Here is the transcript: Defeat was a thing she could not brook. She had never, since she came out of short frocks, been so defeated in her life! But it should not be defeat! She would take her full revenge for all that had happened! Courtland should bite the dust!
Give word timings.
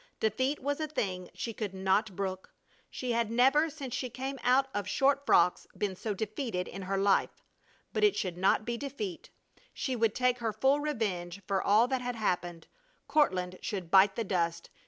Defeat 0.19 0.59
was 0.63 0.79
a 0.79 0.87
thing 0.87 1.29
she 1.35 1.53
could 1.53 1.75
not 1.75 2.15
brook. 2.15 2.51
She 2.89 3.11
had 3.11 3.29
never, 3.29 3.69
since 3.69 3.93
she 3.93 4.09
came 4.09 4.39
out 4.41 4.67
of 4.73 4.87
short 4.87 5.27
frocks, 5.27 5.67
been 5.77 5.95
so 5.95 6.15
defeated 6.15 6.67
in 6.67 6.81
her 6.81 6.97
life! 6.97 7.43
But 7.93 8.03
it 8.03 8.15
should 8.15 8.35
not 8.35 8.65
be 8.65 8.77
defeat! 8.77 9.29
She 9.75 9.95
would 9.95 10.15
take 10.15 10.39
her 10.39 10.53
full 10.53 10.79
revenge 10.79 11.43
for 11.47 11.61
all 11.61 11.87
that 11.87 12.01
had 12.01 12.15
happened! 12.15 12.65
Courtland 13.07 13.59
should 13.61 13.91
bite 13.91 14.15
the 14.15 14.23
dust! 14.23 14.71